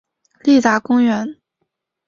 [0.43, 1.35] 立达公园。